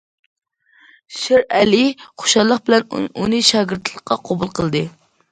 شىرئەلى 1.17 1.81
خۇشاللىق 2.23 2.63
بىلەن 2.69 3.03
ئۇنى 3.25 3.41
شاگىرتلىققا 3.51 4.17
قوبۇل 4.31 4.51
قىلدى. 4.61 4.83